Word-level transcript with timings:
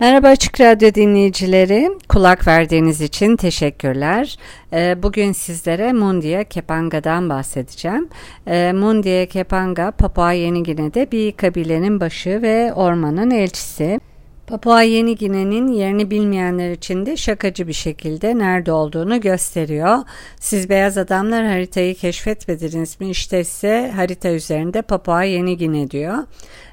Merhaba 0.00 0.28
Açık 0.28 0.60
Radyo 0.60 0.94
dinleyicileri, 0.94 1.90
kulak 2.08 2.46
verdiğiniz 2.46 3.00
için 3.00 3.36
teşekkürler. 3.36 4.36
Ee, 4.72 5.02
bugün 5.02 5.32
sizlere 5.32 5.92
Mundia 5.92 6.44
Kepanga'dan 6.44 7.28
bahsedeceğim. 7.28 8.08
Ee, 8.46 8.72
Mundia 8.72 9.26
Kepanga, 9.26 9.90
Papua 9.90 10.32
Yeni 10.32 10.62
Gine'de 10.62 11.12
bir 11.12 11.32
kabilenin 11.32 12.00
başı 12.00 12.42
ve 12.42 12.72
ormanın 12.72 13.30
elçisi. 13.30 14.00
Papua 14.46 14.82
Yeni 14.82 15.16
Gine'nin 15.16 15.68
yerini 15.68 16.10
bilmeyenler 16.10 16.70
için 16.70 17.06
de 17.06 17.16
şakacı 17.16 17.68
bir 17.68 17.72
şekilde 17.72 18.38
nerede 18.38 18.72
olduğunu 18.72 19.20
gösteriyor. 19.20 19.98
Siz 20.40 20.68
beyaz 20.68 20.98
adamlar 20.98 21.46
haritayı 21.46 21.94
keşfetmediniz 21.94 23.00
mi? 23.00 23.10
İşte 23.10 23.44
size 23.44 23.92
harita 23.96 24.30
üzerinde 24.30 24.82
Papua 24.82 25.24
Yeni 25.24 25.56
Gine 25.56 25.90
diyor. 25.90 26.18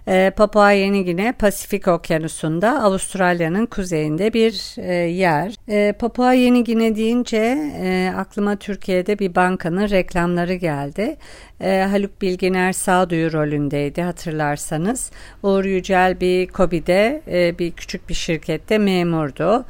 Ee, 0.07 0.31
Papua 0.37 0.71
Yeni 0.71 1.05
Gine 1.05 1.31
Pasifik 1.31 1.87
Okyanusu'nda 1.87 2.83
Avustralya'nın 2.83 3.65
kuzeyinde 3.65 4.33
bir 4.33 4.75
e, 4.77 4.93
yer. 4.93 5.55
E, 5.69 5.93
Papua 5.93 6.33
Yeni 6.33 6.63
Gine 6.63 6.95
deyince 6.95 7.71
e, 7.81 8.13
aklıma 8.17 8.55
Türkiye'de 8.55 9.19
bir 9.19 9.35
bankanın 9.35 9.89
reklamları 9.89 10.53
geldi. 10.53 11.17
E, 11.61 11.87
Haluk 11.91 12.21
Bilginer 12.21 12.73
sağduyu 12.73 13.33
rolündeydi 13.33 14.01
hatırlarsanız. 14.01 15.11
Uğur 15.43 15.65
Yücel 15.65 16.21
bir 16.21 16.47
KOBİ'de 16.47 17.21
e, 17.27 17.59
bir 17.59 17.71
küçük 17.71 18.09
bir 18.09 18.13
şirkette 18.13 18.77
memurdu 18.77 19.65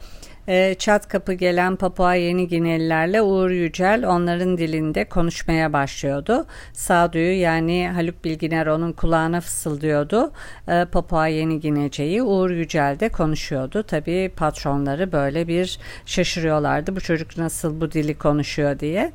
e, 0.52 0.76
çat 0.80 1.08
kapı 1.08 1.34
gelen 1.34 1.76
Papua 1.76 2.16
Yeni 2.16 2.48
Ginelilerle 2.48 3.22
Uğur 3.22 3.50
Yücel 3.50 4.06
onların 4.08 4.58
dilinde 4.58 5.06
konuşmaya 5.06 5.74
başlıyordu. 5.74 6.46
Sağduyu 6.74 7.40
yani 7.40 7.90
Haluk 7.94 8.26
Bilginer 8.26 8.68
onun 8.68 8.92
kulağına 8.92 9.42
fısıldıyordu. 9.42 10.32
E, 10.68 10.86
Papua 10.92 11.28
Yeni 11.28 11.60
Ginece'yi 11.60 12.24
Uğur 12.24 12.50
Yücel 12.50 13.00
de 13.00 13.10
konuşuyordu. 13.10 13.84
Tabii 13.84 14.32
patronları 14.36 15.12
böyle 15.12 15.48
bir 15.48 15.80
şaşırıyorlardı. 16.06 16.96
Bu 16.96 17.02
çocuk 17.02 17.38
nasıl 17.38 17.82
bu 17.82 17.92
dili 17.92 18.18
konuşuyor 18.18 18.80
diye 18.80 19.12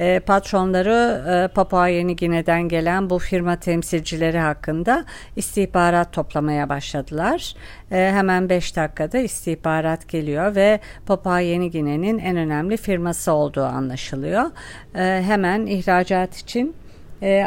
e, 0.00 0.20
patronları 0.20 1.22
e, 1.28 1.48
Papua 1.48 1.88
Yeni 1.88 2.16
Gine'den 2.16 2.62
gelen 2.62 3.10
bu 3.10 3.18
firma 3.18 3.56
temsilcileri 3.56 4.38
hakkında 4.38 5.04
istihbarat 5.36 6.12
toplamaya 6.12 6.68
başladılar. 6.68 7.54
E, 7.92 7.96
hemen 7.96 8.48
5 8.48 8.76
dakikada 8.76 9.18
istihbarat 9.18 10.08
geliyor 10.08 10.54
ve 10.54 10.80
Papua 11.06 11.40
Yeni 11.40 11.70
Gine'nin 11.70 12.18
en 12.18 12.36
önemli 12.36 12.76
firması 12.76 13.32
olduğu 13.32 13.64
anlaşılıyor. 13.64 14.50
Hemen 14.92 15.66
ihracat 15.66 16.36
için 16.36 16.74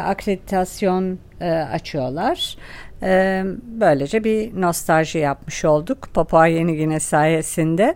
akreditasyon 0.04 1.18
açıyorlar. 1.72 2.56
Böylece 3.80 4.24
bir 4.24 4.60
nostalji 4.60 5.18
yapmış 5.18 5.64
olduk 5.64 6.08
Papua 6.14 6.46
Yeni 6.46 6.76
Gine 6.76 7.00
sayesinde. 7.00 7.94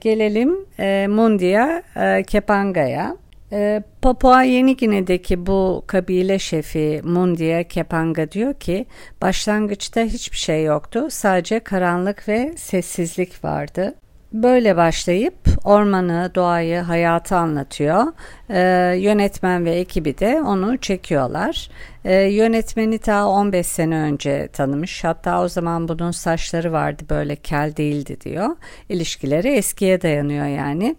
Gelelim 0.00 0.56
e, 0.78 1.06
Mundia 1.06 1.82
Kepanga'ya. 2.26 3.16
E, 3.52 3.82
Papua 4.02 4.42
Yeni 4.42 4.76
Gine'deki 4.76 5.46
bu 5.46 5.84
kabile 5.86 6.38
şefi 6.38 7.00
Mundia 7.04 7.62
Kepanga 7.62 8.30
diyor 8.30 8.54
ki 8.54 8.86
başlangıçta 9.22 10.00
hiçbir 10.00 10.36
şey 10.36 10.64
yoktu 10.64 11.06
sadece 11.10 11.60
karanlık 11.60 12.28
ve 12.28 12.52
sessizlik 12.56 13.44
vardı. 13.44 13.94
Böyle 14.32 14.76
başlayıp 14.76 15.34
ormanı, 15.64 16.30
doğayı, 16.34 16.78
hayatı 16.78 17.36
anlatıyor. 17.36 18.04
Ee, 18.50 18.60
yönetmen 18.98 19.64
ve 19.64 19.70
ekibi 19.70 20.18
de 20.18 20.42
onu 20.42 20.78
çekiyorlar. 20.78 21.70
Ee, 22.04 22.14
yönetmeni 22.14 22.98
ta 22.98 23.26
15 23.26 23.66
sene 23.66 23.96
önce 23.96 24.48
tanımış. 24.48 25.04
Hatta 25.04 25.42
o 25.42 25.48
zaman 25.48 25.88
bunun 25.88 26.10
saçları 26.10 26.72
vardı 26.72 27.02
böyle 27.10 27.36
kel 27.36 27.76
değildi 27.76 28.20
diyor. 28.20 28.56
İlişkileri 28.88 29.48
eskiye 29.48 30.02
dayanıyor 30.02 30.46
yani. 30.46 30.96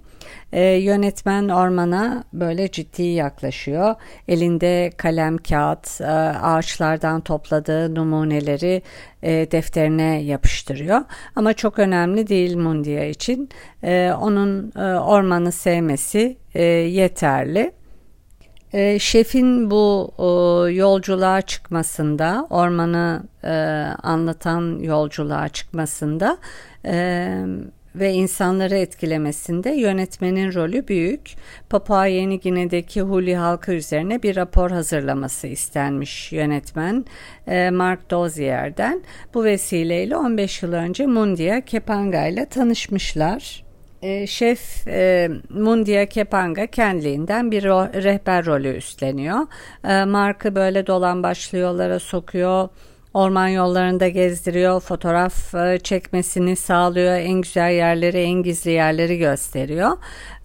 E, 0.52 0.62
yönetmen 0.62 1.50
ormana 1.50 2.24
böyle 2.34 2.72
ciddi 2.72 3.04
yaklaşıyor. 3.04 3.96
Elinde 4.28 4.92
kalem, 4.98 5.38
kağıt, 5.38 6.02
e, 6.02 6.06
ağaçlardan 6.06 7.22
topladığı 7.22 7.96
numuneleri 7.96 8.82
e, 9.24 9.52
defterine 9.52 10.22
yapıştırıyor. 10.22 11.02
Ama 11.36 11.54
çok 11.54 11.80
önemli 11.80 12.28
değil 12.28 12.58
Mundia 12.58 13.04
için. 13.04 13.50
E, 13.84 14.12
onun 14.22 14.72
e, 14.76 15.00
ormanı 15.00 15.52
sevmesi 15.52 16.38
e, 16.54 16.64
yeterli. 16.64 17.72
E, 18.74 19.00
şefin 19.00 19.72
bu 19.72 20.12
e, 20.20 20.24
yolculuğa 20.72 21.42
çıkmasında, 21.42 22.48
ormanı 22.50 23.24
e, 23.44 23.52
anlatan 24.04 24.80
yolculuğa 24.80 25.50
çıkmasında 25.50 26.38
e, 26.86 27.28
ve 28.00 28.14
insanları 28.14 28.76
etkilemesinde 28.76 29.70
yönetmenin 29.70 30.54
rolü 30.54 30.88
büyük. 30.88 31.36
Papua 31.70 32.06
Yeni 32.06 32.40
Gine'deki 32.40 33.02
Huli 33.02 33.36
halkı 33.36 33.74
üzerine 33.74 34.24
bir 34.24 34.36
rapor 34.36 34.72
hazırlaması 34.72 35.48
istenmiş 35.48 36.32
yönetmen 36.32 37.06
e, 37.48 37.70
Mark 37.70 38.12
Dozier'den. 38.12 39.02
Bu 39.34 39.44
vesileyle 39.44 40.18
15 40.18 40.64
yıl 40.64 40.74
önce 40.74 41.06
Mundia 41.06 41.62
Kepanga 41.62 42.28
ile 42.28 42.46
tanışmışlar. 42.46 43.64
E, 44.02 44.28
şef 44.28 44.88
e, 44.88 45.30
Mundia 45.50 46.06
Kepanga 46.06 46.68
kendiliğinden 46.68 47.52
bir 47.52 47.64
rehber 48.04 48.46
rolü 48.46 48.78
üstleniyor. 48.78 49.40
E, 49.84 50.06
Mark'ı 50.06 50.56
böyle 50.56 50.88
dolan 50.88 51.24
başlı 51.24 51.58
yollara 51.58 52.00
sokuyor 52.00 52.70
Orman 53.18 53.48
yollarında 53.48 54.08
gezdiriyor, 54.08 54.80
fotoğraf 54.80 55.56
e, 55.56 55.80
çekmesini 55.80 56.56
sağlıyor, 56.56 57.16
en 57.16 57.42
güzel 57.42 57.72
yerleri, 57.72 58.18
en 58.18 58.44
gizli 58.44 58.72
yerleri 58.72 59.18
gösteriyor. 59.18 59.98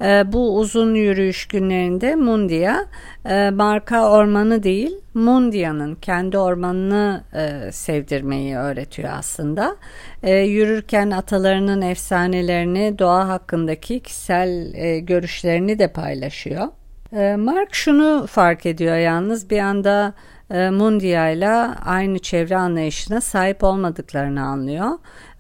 E, 0.05 0.33
bu 0.33 0.59
uzun 0.59 0.94
yürüyüş 0.94 1.47
günlerinde 1.47 2.15
Mundia 2.15 2.77
e, 3.25 3.50
marka 3.50 4.10
ormanı 4.10 4.62
değil, 4.62 4.93
Mundia'nın 5.15 5.94
kendi 5.94 6.38
ormanını 6.38 7.25
sevdirmeyi 7.72 8.56
öğretiyor 8.56 9.10
aslında. 9.12 9.77
Yürürken 10.27 11.10
atalarının 11.10 11.83
efsanelerini, 11.83 12.99
doğa 12.99 13.28
hakkındaki 13.28 14.00
kişisel 14.00 14.72
görüşlerini 14.99 15.78
de 15.78 15.89
paylaşıyor. 15.89 16.69
Mark 17.37 17.75
şunu 17.75 18.27
fark 18.27 18.66
ediyor 18.66 18.97
yalnız 18.97 19.50
bir 19.50 19.59
anda 19.59 20.15
e, 20.53 20.71
Mundia 20.71 21.29
ile 21.29 21.49
aynı 21.85 22.19
çevre 22.19 22.57
anlayışına 22.57 23.21
sahip 23.21 23.65
olmadıklarını 23.65 24.43
anlıyor. 24.43 24.91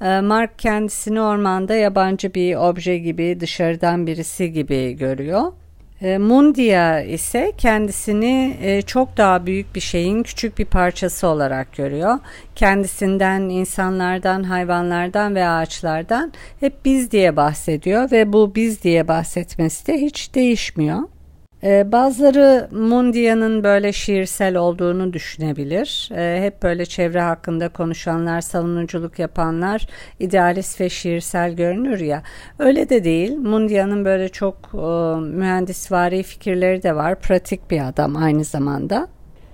E, 0.00 0.20
Mark 0.20 0.58
kendisini 0.58 1.20
ormanda 1.20 1.74
yabancı 1.74 2.34
bir 2.34 2.56
obje 2.56 2.98
gibi 2.98 3.40
dışarıdan 3.40 4.06
birisi 4.06 4.52
gibi 4.52 4.92
görüyor. 4.92 5.52
E, 6.00 6.18
Mundia 6.18 7.00
ise 7.00 7.52
kendisini 7.58 8.82
çok 8.86 9.16
daha 9.16 9.46
büyük 9.46 9.74
bir 9.74 9.80
şeyin 9.80 10.22
küçük 10.22 10.58
bir 10.58 10.64
parçası 10.64 11.26
olarak 11.26 11.76
görüyor. 11.76 12.18
Kendisinden, 12.54 13.40
insanlardan, 13.40 14.42
hayvanlardan 14.42 15.34
ve 15.34 15.48
ağaçlardan 15.48 16.32
hep 16.60 16.84
biz 16.84 17.10
diye 17.10 17.36
bahsediyor 17.36 18.10
ve 18.10 18.32
bu 18.32 18.54
biz 18.54 18.82
diye 18.82 19.08
bahsetmesi 19.08 19.86
de 19.86 20.00
hiç 20.00 20.34
değişmiyor. 20.34 20.98
Ee, 21.64 21.92
bazıları 21.92 22.68
Mundia'nın 22.70 23.64
böyle 23.64 23.92
şiirsel 23.92 24.56
olduğunu 24.56 25.12
düşünebilir. 25.12 26.10
Ee, 26.14 26.42
hep 26.42 26.62
böyle 26.62 26.86
çevre 26.86 27.20
hakkında 27.20 27.68
konuşanlar, 27.68 28.40
savunuculuk 28.40 29.18
yapanlar 29.18 29.88
idealist 30.20 30.80
ve 30.80 30.88
şiirsel 30.88 31.52
görünür 31.52 32.00
ya. 32.00 32.22
Öyle 32.58 32.88
de 32.88 33.04
değil. 33.04 33.36
Mundia'nın 33.36 34.04
böyle 34.04 34.28
çok 34.28 34.56
e, 34.74 34.76
mühendisvari 35.20 36.22
fikirleri 36.22 36.82
de 36.82 36.96
var. 36.96 37.20
Pratik 37.20 37.70
bir 37.70 37.88
adam 37.88 38.16
aynı 38.16 38.44
zamanda. 38.44 39.08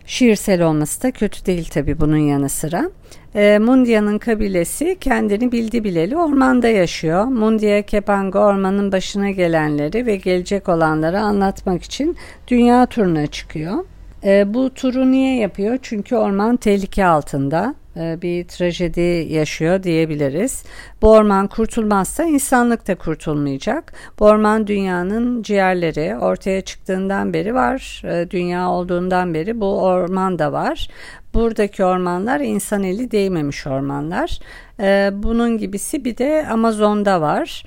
Şiirsel 0.06 0.62
olması 0.62 1.02
da 1.02 1.10
kötü 1.10 1.46
değil 1.46 1.68
tabi 1.70 2.00
bunun 2.00 2.16
yanı 2.16 2.48
sıra. 2.48 2.90
E, 3.34 3.58
Mundia'nın 3.58 4.18
kabilesi 4.18 4.96
kendini 5.00 5.52
bildi 5.52 5.84
bileli 5.84 6.16
ormanda 6.16 6.68
yaşıyor. 6.68 7.24
Mundia 7.24 7.82
Kepango 7.82 8.38
ormanın 8.38 8.92
başına 8.92 9.30
gelenleri 9.30 10.06
ve 10.06 10.16
gelecek 10.16 10.68
olanları 10.68 11.20
anlatmak 11.20 11.82
için 11.82 12.16
dünya 12.48 12.86
turuna 12.86 13.26
çıkıyor. 13.26 13.84
E, 14.24 14.54
bu 14.54 14.70
turu 14.74 15.10
niye 15.10 15.36
yapıyor? 15.36 15.78
Çünkü 15.82 16.16
orman 16.16 16.56
tehlike 16.56 17.06
altında 17.06 17.74
bir 17.98 18.44
trajedi 18.44 19.26
yaşıyor 19.32 19.82
diyebiliriz. 19.82 20.64
Bu 21.02 21.10
orman 21.10 21.46
kurtulmazsa 21.46 22.24
insanlık 22.24 22.88
da 22.88 22.94
kurtulmayacak. 22.94 23.92
Bu 24.18 24.24
orman 24.24 24.66
dünyanın 24.66 25.42
ciğerleri 25.42 26.16
ortaya 26.16 26.60
çıktığından 26.60 27.32
beri 27.32 27.54
var. 27.54 28.02
E, 28.04 28.30
dünya 28.30 28.70
olduğundan 28.70 29.34
beri 29.34 29.60
bu 29.60 29.82
orman 29.82 30.38
da 30.38 30.52
var. 30.52 30.88
Buradaki 31.34 31.84
ormanlar 31.84 32.40
insan 32.40 32.82
eli 32.82 33.10
değmemiş 33.10 33.66
ormanlar. 33.66 34.38
E, 34.80 35.10
bunun 35.12 35.58
gibisi 35.58 36.04
bir 36.04 36.18
de 36.18 36.46
Amazon'da 36.50 37.20
var. 37.20 37.64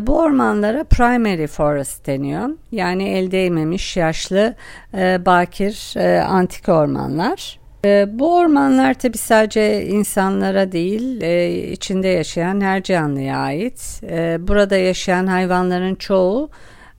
Bu 0.00 0.18
ormanlara 0.18 0.84
primary 0.84 1.46
forest 1.46 2.06
deniyor. 2.06 2.48
Yani 2.72 3.08
el 3.08 3.30
değmemiş 3.30 3.96
yaşlı 3.96 4.54
bakir 5.26 5.94
antik 6.26 6.68
ormanlar. 6.68 7.59
Ee, 7.84 8.06
bu 8.12 8.36
ormanlar 8.36 8.94
tabi 8.94 9.18
sadece 9.18 9.86
insanlara 9.86 10.72
değil 10.72 11.22
e, 11.22 11.50
içinde 11.72 12.08
yaşayan 12.08 12.60
her 12.60 12.82
canlıya 12.82 13.38
ait. 13.38 14.00
E, 14.10 14.36
burada 14.48 14.76
yaşayan 14.76 15.26
hayvanların 15.26 15.94
çoğu 15.94 16.50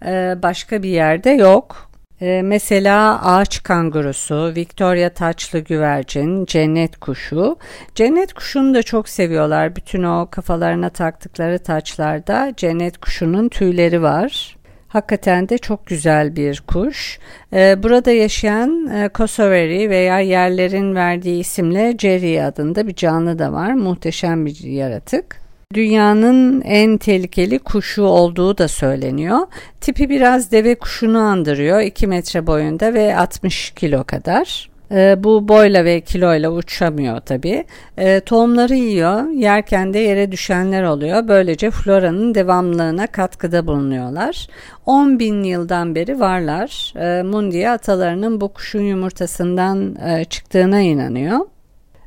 e, 0.05 0.35
başka 0.43 0.83
bir 0.83 0.89
yerde 0.89 1.29
yok. 1.29 1.91
E, 2.21 2.41
mesela 2.41 3.25
ağaç 3.25 3.63
kangurusu, 3.63 4.53
Victoria 4.55 5.09
taçlı 5.09 5.59
güvercin, 5.59 6.45
cennet 6.45 6.97
kuşu. 6.97 7.57
Cennet 7.95 8.33
kuşunu 8.33 8.73
da 8.73 8.83
çok 8.83 9.09
seviyorlar. 9.09 9.75
Bütün 9.75 10.03
o 10.03 10.27
kafalarına 10.31 10.89
taktıkları 10.89 11.59
taçlarda 11.59 12.53
cennet 12.57 12.97
kuşunun 12.97 13.49
tüyleri 13.49 14.01
var. 14.01 14.57
Hakikaten 14.91 15.49
de 15.49 15.57
çok 15.57 15.85
güzel 15.85 16.35
bir 16.35 16.63
kuş. 16.67 17.19
Ee, 17.53 17.83
burada 17.83 18.11
yaşayan 18.11 18.87
e, 18.87 19.09
Kosoveri 19.09 19.89
veya 19.89 20.19
yerlerin 20.19 20.95
verdiği 20.95 21.39
isimle 21.39 21.95
Jerry 21.97 22.43
adında 22.43 22.87
bir 22.87 22.95
canlı 22.95 23.39
da 23.39 23.53
var. 23.53 23.73
Muhteşem 23.73 24.45
bir 24.45 24.59
yaratık. 24.59 25.41
Dünyanın 25.73 26.61
en 26.61 26.97
tehlikeli 26.97 27.59
kuşu 27.59 28.03
olduğu 28.03 28.57
da 28.57 28.67
söyleniyor. 28.67 29.39
Tipi 29.81 30.09
biraz 30.09 30.51
deve 30.51 30.75
kuşunu 30.75 31.19
andırıyor. 31.19 31.81
2 31.81 32.07
metre 32.07 32.47
boyunda 32.47 32.93
ve 32.93 33.17
60 33.17 33.71
kilo 33.71 34.03
kadar. 34.03 34.70
E, 34.91 35.23
bu 35.23 35.47
boyla 35.47 35.85
ve 35.85 36.01
kiloyla 36.01 36.51
uçamıyor 36.51 37.19
tabii. 37.19 37.65
E, 37.97 38.19
tohumları 38.19 38.75
yiyor. 38.75 39.29
Yerken 39.29 39.93
de 39.93 39.99
yere 39.99 40.31
düşenler 40.31 40.83
oluyor. 40.83 41.27
Böylece 41.27 41.71
floranın 41.71 42.35
devamlılığına 42.35 43.07
katkıda 43.07 43.67
bulunuyorlar. 43.67 44.47
10 44.85 45.19
bin 45.19 45.43
yıldan 45.43 45.95
beri 45.95 46.19
varlar. 46.19 46.93
E, 46.95 47.23
Mundiye 47.23 47.69
atalarının 47.69 48.41
bu 48.41 48.53
kuşun 48.53 48.81
yumurtasından 48.81 49.95
e, 49.95 50.25
çıktığına 50.25 50.81
inanıyor. 50.81 51.39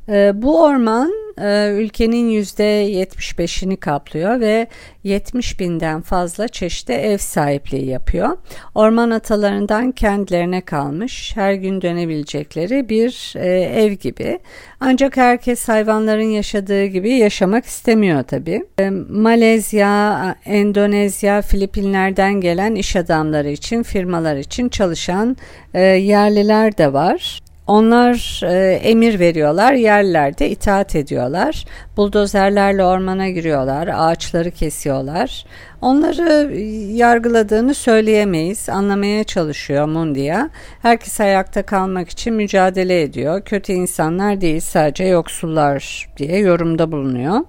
E, 0.09 0.41
bu 0.41 0.63
orman 0.63 1.24
e, 1.41 1.69
ülkenin 1.73 2.41
%75'ini 2.41 3.77
kaplıyor 3.77 4.39
ve 4.39 4.67
70 5.03 5.59
binden 5.59 6.01
fazla 6.01 6.47
çeşide 6.47 7.13
ev 7.13 7.17
sahipliği 7.17 7.85
yapıyor. 7.85 8.37
Orman 8.75 9.09
atalarından 9.09 9.91
kendilerine 9.91 10.61
kalmış 10.61 11.31
her 11.35 11.53
gün 11.53 11.81
dönebilecekleri 11.81 12.89
bir 12.89 13.33
e, 13.35 13.47
ev 13.83 13.91
gibi. 13.91 14.39
Ancak 14.79 15.17
herkes 15.17 15.67
hayvanların 15.67 16.29
yaşadığı 16.29 16.85
gibi 16.85 17.11
yaşamak 17.13 17.65
istemiyor 17.65 18.23
tabii. 18.23 18.65
E, 18.79 18.89
Malezya, 19.09 20.35
Endonezya, 20.45 21.41
Filipinlerden 21.41 22.33
gelen 22.41 22.75
iş 22.75 22.95
adamları 22.95 23.49
için, 23.49 23.83
firmalar 23.83 24.35
için 24.35 24.69
çalışan 24.69 25.37
yerliler 25.73 26.77
de 26.77 26.93
var. 26.93 27.41
Onlar 27.67 28.41
e, 28.43 28.73
emir 28.73 29.19
veriyorlar, 29.19 29.73
yerlerde 29.73 30.49
itaat 30.49 30.95
ediyorlar. 30.95 31.65
Buldozerlerle 31.97 32.83
ormana 32.83 33.29
giriyorlar, 33.29 33.89
ağaçları 33.93 34.51
kesiyorlar. 34.51 35.45
Onları 35.81 36.55
yargıladığını 36.91 37.73
söyleyemeyiz. 37.73 38.69
Anlamaya 38.69 39.23
çalışıyor 39.23 39.85
Mundia. 39.85 40.49
Herkes 40.81 41.19
ayakta 41.19 41.63
kalmak 41.63 42.09
için 42.09 42.33
mücadele 42.33 43.01
ediyor. 43.01 43.41
Kötü 43.41 43.73
insanlar 43.73 44.41
değil, 44.41 44.59
sadece 44.59 45.03
yoksullar 45.03 46.09
diye 46.17 46.37
yorumda 46.37 46.91
bulunuyor. 46.91 47.39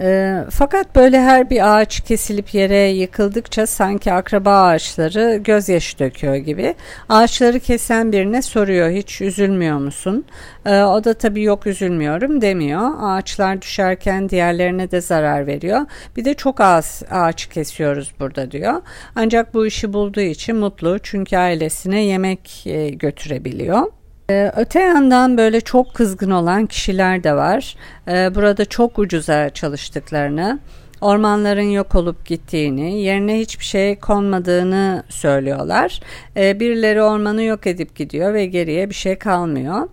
E, 0.00 0.38
fakat 0.50 0.96
böyle 0.96 1.20
her 1.20 1.50
bir 1.50 1.76
ağaç 1.76 2.00
kesilip 2.00 2.54
yere 2.54 2.88
yıkıldıkça 2.88 3.66
sanki 3.66 4.12
akraba 4.12 4.62
ağaçları 4.62 5.36
gözyaşı 5.36 5.98
döküyor 5.98 6.34
gibi. 6.34 6.74
Ağaçları 7.08 7.60
kesen 7.60 8.12
birine 8.12 8.42
soruyor 8.42 8.90
hiç 8.90 9.20
üzülmüyor 9.20 9.78
musun? 9.78 10.24
E, 10.66 10.82
o 10.82 11.04
da 11.04 11.14
tabii 11.14 11.42
yok 11.42 11.66
üzülmüyorum 11.66 12.40
demiyor. 12.40 12.90
Ağaçlar 13.00 13.62
düşerken 13.62 14.28
diğerlerine 14.28 14.90
de 14.90 15.00
zarar 15.00 15.46
veriyor. 15.46 15.80
Bir 16.16 16.24
de 16.24 16.34
çok 16.34 16.60
az 16.60 17.02
ağaç 17.10 17.46
kesiyoruz 17.46 18.12
burada 18.20 18.50
diyor. 18.50 18.82
Ancak 19.14 19.54
bu 19.54 19.66
işi 19.66 19.92
bulduğu 19.92 20.20
için 20.20 20.56
mutlu 20.56 20.98
çünkü 21.02 21.36
ailesine 21.36 22.04
yemek 22.04 22.66
e, 22.66 22.88
götürebiliyor. 22.88 23.82
Ee, 24.30 24.52
öte 24.56 24.80
yandan 24.80 25.38
böyle 25.38 25.60
çok 25.60 25.94
kızgın 25.94 26.30
olan 26.30 26.66
kişiler 26.66 27.24
de 27.24 27.34
var. 27.34 27.76
Ee, 28.08 28.34
burada 28.34 28.64
çok 28.64 28.98
ucuza 28.98 29.50
çalıştıklarını, 29.50 30.58
ormanların 31.00 31.70
yok 31.70 31.94
olup 31.94 32.26
gittiğini, 32.26 33.00
yerine 33.02 33.38
hiçbir 33.38 33.64
şey 33.64 33.98
konmadığını 33.98 35.02
söylüyorlar. 35.08 36.00
Ee, 36.36 36.60
birileri 36.60 37.02
ormanı 37.02 37.42
yok 37.42 37.66
edip 37.66 37.96
gidiyor 37.96 38.34
ve 38.34 38.46
geriye 38.46 38.90
bir 38.90 38.94
şey 38.94 39.16
kalmıyor. 39.18 39.88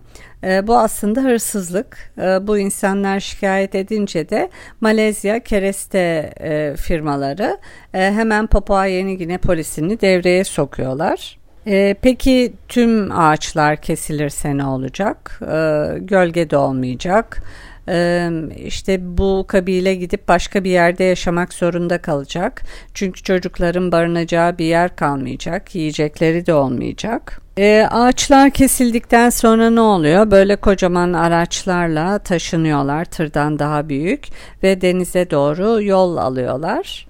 Bu 0.62 0.78
aslında 0.78 1.20
hırsızlık. 1.20 2.12
Bu 2.42 2.58
insanlar 2.58 3.20
şikayet 3.20 3.74
edince 3.74 4.28
de 4.28 4.50
Malezya 4.80 5.40
kereste 5.40 6.32
e, 6.40 6.76
firmaları 6.76 7.58
e, 7.94 7.98
hemen 7.98 8.46
Papua 8.46 8.86
Yeni 8.86 9.18
Gine 9.18 9.38
polisini 9.38 10.00
devreye 10.00 10.44
sokuyorlar. 10.44 11.38
Ee, 11.66 11.94
peki 12.02 12.52
tüm 12.68 13.18
ağaçlar 13.18 13.76
kesilirse 13.76 14.56
ne 14.56 14.66
olacak? 14.66 15.40
Ee, 15.42 15.98
gölge 15.98 16.50
de 16.50 16.56
olmayacak. 16.56 17.42
Ee, 17.88 18.30
işte 18.56 19.18
bu 19.18 19.44
kabile 19.48 19.94
gidip 19.94 20.28
başka 20.28 20.64
bir 20.64 20.70
yerde 20.70 21.04
yaşamak 21.04 21.52
zorunda 21.52 21.98
kalacak. 21.98 22.62
Çünkü 22.94 23.22
çocukların 23.22 23.92
barınacağı 23.92 24.58
bir 24.58 24.64
yer 24.64 24.96
kalmayacak. 24.96 25.74
Yiyecekleri 25.74 26.46
de 26.46 26.54
olmayacak. 26.54 27.40
Ee, 27.58 27.86
ağaçlar 27.90 28.50
kesildikten 28.50 29.30
sonra 29.30 29.70
ne 29.70 29.80
oluyor? 29.80 30.30
Böyle 30.30 30.56
kocaman 30.56 31.12
araçlarla 31.12 32.18
taşınıyorlar 32.18 33.04
tırdan 33.04 33.58
daha 33.58 33.88
büyük 33.88 34.28
ve 34.62 34.80
denize 34.80 35.30
doğru 35.30 35.82
yol 35.82 36.16
alıyorlar. 36.16 37.06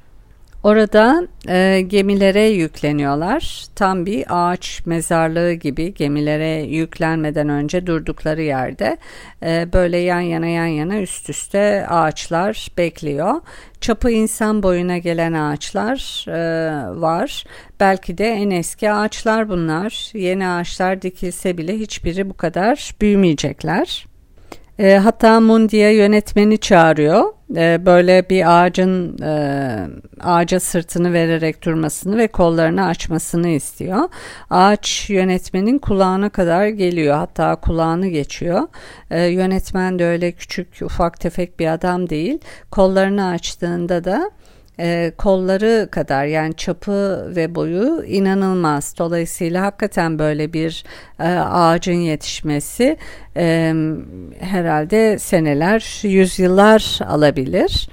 Orada 0.65 1.29
e, 1.49 1.81
gemilere 1.81 2.43
yükleniyorlar. 2.49 3.65
Tam 3.75 4.07
bir 4.07 4.25
ağaç 4.29 4.83
mezarlığı 4.87 5.53
gibi 5.53 5.95
gemilere 5.95 6.63
yüklenmeden 6.63 7.49
önce 7.49 7.87
durdukları 7.87 8.43
yerde 8.43 8.97
e, 9.43 9.73
böyle 9.73 9.99
yan 9.99 10.21
yana 10.21 10.47
yan 10.47 10.67
yana 10.67 11.01
üst 11.01 11.31
üste 11.31 11.87
ağaçlar 11.89 12.69
bekliyor. 12.79 13.41
Çapı 13.81 14.11
insan 14.11 14.63
boyuna 14.63 14.99
gelen 14.99 15.33
ağaçlar 15.33 16.25
e, 16.29 17.01
var. 17.01 17.45
Belki 17.81 18.19
de 18.19 18.29
en 18.29 18.51
eski 18.51 18.91
ağaçlar 18.91 19.49
bunlar. 19.49 20.11
Yeni 20.15 20.49
ağaçlar 20.49 21.03
dikilse 21.03 21.59
bile 21.59 21.79
hiçbiri 21.79 22.31
bu 22.31 22.37
kadar 22.37 22.95
büyümeyecekler. 23.01 24.07
E, 24.79 24.95
hatta 24.97 25.41
Mundi'ye 25.41 25.95
yönetmeni 25.95 26.59
çağırıyor. 26.59 27.25
E, 27.57 27.87
böyle 27.87 28.31
bir 28.31 28.63
ağacın 28.63 29.19
e, 29.23 29.89
ağaca 30.21 30.61
sırtını 30.61 31.13
vererek 31.13 31.65
durmasını 31.65 32.19
ve 32.19 32.29
kollarını 32.29 32.87
açmasını 32.87 33.49
istiyor. 33.49 34.09
Ağaç 34.51 35.11
yönetmenin 35.11 35.79
kulağına 35.79 36.29
kadar 36.29 36.67
geliyor. 36.67 37.17
Hatta 37.17 37.57
kulağını 37.57 38.09
geçiyor. 38.09 38.69
E, 39.11 39.25
yönetmen 39.25 39.99
de 39.99 40.05
öyle 40.05 40.33
küçük 40.33 40.83
ufak 40.83 41.21
tefek 41.21 41.61
bir 41.61 41.67
adam 41.67 42.11
değil. 42.11 42.39
Kollarını 42.71 43.27
açtığında 43.29 44.05
da 44.05 44.31
e, 44.81 45.13
kolları 45.19 45.89
kadar 45.91 46.25
yani 46.25 46.55
çapı 46.55 47.33
ve 47.37 47.55
boyu 47.55 48.05
inanılmaz. 48.07 48.95
Dolayısıyla 48.99 49.63
hakikaten 49.63 50.19
böyle 50.19 50.53
bir 50.53 50.85
e, 51.21 51.25
ağacın 51.39 51.93
yetişmesi 51.93 52.97
e, 53.37 53.75
herhalde 54.41 55.19
seneler, 55.19 56.01
yüzyıllar 56.03 56.99
alabilir. 57.09 57.89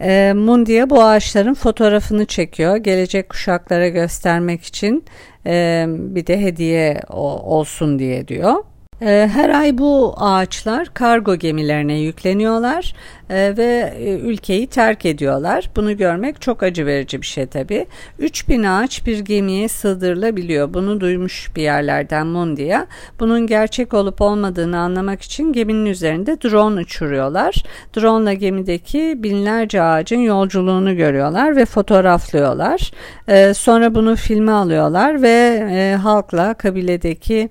E, 0.00 0.32
Mundia 0.36 0.90
bu 0.90 1.02
ağaçların 1.02 1.54
fotoğrafını 1.54 2.26
çekiyor. 2.26 2.76
Gelecek 2.76 3.28
kuşaklara 3.28 3.88
göstermek 3.88 4.64
için 4.64 5.04
e, 5.46 5.86
bir 5.88 6.26
de 6.26 6.40
hediye 6.40 7.00
o, 7.10 7.56
olsun 7.58 7.98
diye 7.98 8.28
diyor. 8.28 8.54
Ee, 9.02 9.30
her 9.32 9.50
ay 9.50 9.78
bu 9.78 10.14
ağaçlar 10.16 10.94
kargo 10.94 11.36
gemilerine 11.36 12.00
yükleniyorlar 12.00 12.94
e, 13.30 13.56
ve 13.56 13.94
e, 13.98 14.10
ülkeyi 14.10 14.66
terk 14.66 15.06
ediyorlar. 15.06 15.70
Bunu 15.76 15.96
görmek 15.96 16.40
çok 16.40 16.62
acı 16.62 16.86
verici 16.86 17.22
bir 17.22 17.26
şey 17.26 17.46
tabii. 17.46 17.86
3000 18.18 18.62
ağaç 18.62 19.06
bir 19.06 19.18
gemiye 19.18 19.68
sığdırılabiliyor. 19.68 20.74
Bunu 20.74 21.00
duymuş 21.00 21.50
bir 21.56 21.62
yerlerden 21.62 22.26
Mundiya. 22.26 22.86
Bunun 23.20 23.46
gerçek 23.46 23.94
olup 23.94 24.20
olmadığını 24.20 24.78
anlamak 24.78 25.22
için 25.22 25.52
geminin 25.52 25.86
üzerinde 25.86 26.40
drone 26.40 26.80
uçuruyorlar. 26.80 27.54
Drone 27.96 28.24
ile 28.24 28.34
gemideki 28.34 29.14
binlerce 29.22 29.82
ağacın 29.82 30.20
yolculuğunu 30.20 30.96
görüyorlar 30.96 31.56
ve 31.56 31.64
fotoğraflıyorlar. 31.64 32.92
Ee, 33.28 33.54
sonra 33.54 33.94
bunu 33.94 34.16
filme 34.16 34.52
alıyorlar 34.52 35.22
ve 35.22 35.66
e, 35.70 35.96
halkla 35.96 36.54
kabiledeki 36.54 37.48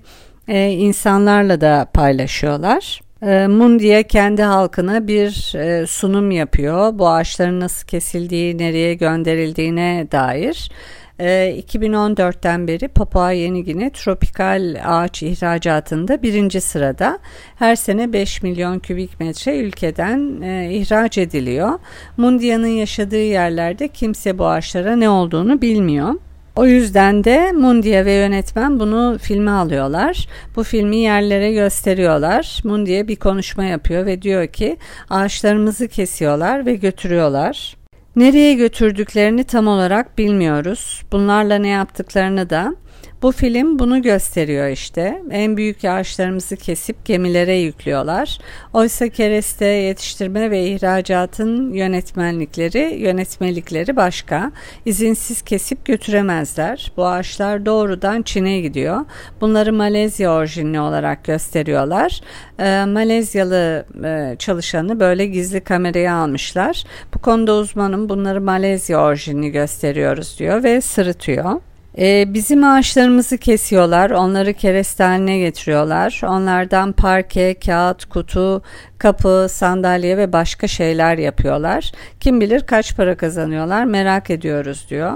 e, 0.48 0.70
insanlarla 0.70 1.60
da 1.60 1.86
paylaşıyorlar. 1.94 3.00
E, 3.22 3.46
Mundiye 3.46 4.02
kendi 4.02 4.42
halkına 4.42 5.06
bir 5.08 5.54
e, 5.56 5.86
sunum 5.86 6.30
yapıyor. 6.30 6.98
Bu 6.98 7.08
ağaçların 7.08 7.60
nasıl 7.60 7.86
kesildiği, 7.86 8.58
nereye 8.58 8.94
gönderildiğine 8.94 10.06
dair. 10.12 10.70
2014'ten 11.18 12.64
e, 12.64 12.66
beri 12.68 12.88
Papua 12.88 13.32
Yeni 13.32 13.64
Gine 13.64 13.90
tropikal 13.90 14.76
ağaç 14.84 15.22
ihracatında 15.22 16.22
birinci 16.22 16.60
sırada. 16.60 17.18
Her 17.56 17.76
sene 17.76 18.12
5 18.12 18.42
milyon 18.42 18.78
kübik 18.78 19.20
metre 19.20 19.58
ülkeden 19.58 20.42
e, 20.42 20.72
ihraç 20.72 21.18
ediliyor. 21.18 21.78
Mundia'nın 22.16 22.66
yaşadığı 22.66 23.24
yerlerde 23.24 23.88
kimse 23.88 24.38
bu 24.38 24.46
ağaçlara 24.46 24.96
ne 24.96 25.08
olduğunu 25.08 25.62
bilmiyor. 25.62 26.14
O 26.56 26.66
yüzden 26.66 27.24
de 27.24 27.52
Mundiye 27.52 28.04
ve 28.04 28.12
yönetmen 28.12 28.80
bunu 28.80 29.18
filme 29.22 29.50
alıyorlar. 29.50 30.28
Bu 30.56 30.64
filmi 30.64 30.96
yerlere 30.96 31.52
gösteriyorlar. 31.52 32.60
Mundiye 32.64 33.08
bir 33.08 33.16
konuşma 33.16 33.64
yapıyor 33.64 34.06
ve 34.06 34.22
diyor 34.22 34.46
ki 34.46 34.76
ağaçlarımızı 35.10 35.88
kesiyorlar 35.88 36.66
ve 36.66 36.74
götürüyorlar. 36.74 37.76
Nereye 38.16 38.54
götürdüklerini 38.54 39.44
tam 39.44 39.66
olarak 39.66 40.18
bilmiyoruz. 40.18 41.02
Bunlarla 41.12 41.58
ne 41.58 41.68
yaptıklarını 41.68 42.50
da 42.50 42.76
bu 43.22 43.32
film 43.32 43.78
bunu 43.78 44.02
gösteriyor 44.02 44.68
işte. 44.68 45.22
En 45.30 45.56
büyük 45.56 45.84
ağaçlarımızı 45.84 46.56
kesip 46.56 47.04
gemilere 47.04 47.56
yüklüyorlar. 47.56 48.38
Oysa 48.72 49.08
kereste 49.08 49.66
yetiştirme 49.66 50.50
ve 50.50 50.66
ihracatın 50.66 51.72
yönetmenlikleri, 51.72 52.94
yönetmelikleri 52.98 53.96
başka. 53.96 54.52
İzinsiz 54.84 55.42
kesip 55.42 55.84
götüremezler. 55.84 56.92
Bu 56.96 57.06
ağaçlar 57.06 57.66
doğrudan 57.66 58.22
Çin'e 58.22 58.60
gidiyor. 58.60 59.00
Bunları 59.40 59.72
Malezya 59.72 60.32
orijinli 60.32 60.80
olarak 60.80 61.24
gösteriyorlar. 61.24 62.20
Ee, 62.58 62.84
Malezyalı 62.84 63.86
e, 64.04 64.36
çalışanı 64.38 65.00
böyle 65.00 65.26
gizli 65.26 65.60
kameraya 65.60 66.14
almışlar. 66.14 66.84
Bu 67.14 67.18
konuda 67.18 67.54
uzmanım 67.54 68.08
bunları 68.08 68.40
Malezya 68.40 69.00
orijinli 69.00 69.50
gösteriyoruz 69.50 70.38
diyor 70.38 70.62
ve 70.62 70.80
sırıtıyor. 70.80 71.60
Ee, 71.98 72.34
bizim 72.34 72.64
ağaçlarımızı 72.64 73.38
kesiyorlar, 73.38 74.10
onları 74.10 74.52
kereste 74.54 75.04
haline 75.04 75.38
getiriyorlar. 75.38 76.20
Onlardan 76.24 76.92
parke, 76.92 77.54
kağıt, 77.54 78.04
kutu, 78.04 78.62
kapı, 78.98 79.46
sandalye 79.50 80.16
ve 80.16 80.32
başka 80.32 80.68
şeyler 80.68 81.18
yapıyorlar. 81.18 81.92
Kim 82.20 82.40
bilir 82.40 82.60
kaç 82.60 82.96
para 82.96 83.16
kazanıyorlar 83.16 83.84
merak 83.84 84.30
ediyoruz 84.30 84.86
diyor. 84.90 85.12